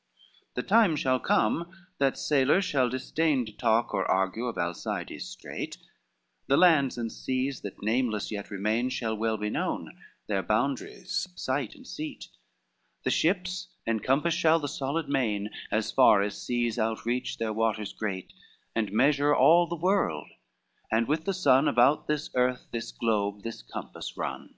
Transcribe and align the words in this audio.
XXX 0.00 0.54
"The 0.54 0.62
time 0.62 0.96
shall 0.96 1.20
come 1.20 1.76
that 1.98 2.16
sailors 2.16 2.64
shall 2.64 2.88
disdain 2.88 3.44
To 3.44 3.52
talk 3.52 3.92
or 3.92 4.10
argue 4.10 4.46
of 4.46 4.56
Alcides' 4.56 5.28
streat, 5.36 5.76
And 6.48 6.58
lands 6.58 6.96
and 6.96 7.12
seas 7.12 7.60
that 7.60 7.82
nameless 7.82 8.30
yet 8.30 8.50
remain, 8.50 8.88
Shall 8.88 9.14
well 9.14 9.36
be 9.36 9.50
known, 9.50 9.98
their 10.26 10.42
boundaries, 10.42 11.28
site 11.36 11.74
and 11.74 11.86
seat, 11.86 12.28
The 13.04 13.10
ships 13.10 13.68
encompass 13.86 14.32
shall 14.32 14.58
the 14.58 14.68
solid 14.68 15.06
main, 15.10 15.50
As 15.70 15.92
far 15.92 16.22
as 16.22 16.40
seas 16.42 16.78
outstretch 16.78 17.36
their 17.36 17.52
waters 17.52 17.92
great, 17.92 18.32
And 18.74 18.90
measure 18.92 19.34
all 19.36 19.66
the 19.66 19.76
world, 19.76 20.30
and 20.90 21.06
with 21.08 21.24
the 21.26 21.34
sun 21.34 21.68
About 21.68 22.06
this 22.06 22.30
earth, 22.34 22.68
this 22.70 22.90
globe, 22.90 23.42
this 23.42 23.60
compass, 23.60 24.16
run. 24.16 24.54